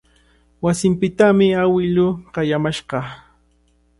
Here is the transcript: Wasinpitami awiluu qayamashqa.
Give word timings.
Wasinpitami 0.63 1.47
awiluu 1.63 2.11
qayamashqa. 2.33 2.97